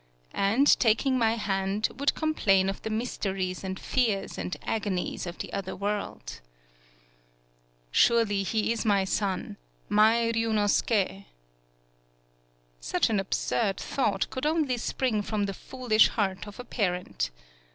anoT, 0.33 0.79
tak 0.79 1.05
ing 1.05 1.15
my 1.15 1.35
hand, 1.35 1.89
would 1.97 2.15
complain 2.15 2.69
of 2.69 2.81
the 2.81 2.89
148 2.89 3.53
TSUGARU 3.53 3.53
STRAIT 3.53 3.61
mysteries 3.61 3.63
and 3.63 3.79
fears 3.79 4.37
and 4.39 4.57
agonies 4.63 5.27
of 5.27 5.37
the 5.37 5.53
other 5.53 5.75
world. 5.75 6.41
"Surely 7.91 8.41
he 8.41 8.71
is 8.71 8.83
my 8.83 9.03
son, 9.03 9.57
my 9.89 10.31
Ryunosuke." 10.33 11.25
Such 12.79 13.11
an 13.11 13.19
absurd 13.19 13.77
thought 13.77 14.27
could 14.31 14.47
only 14.47 14.77
spring 14.79 15.21
from 15.21 15.45
the 15.45 15.53
foolish 15.53 16.07
heart 16.07 16.47
of 16.47 16.59
a 16.59 16.65
parent. 16.65 17.29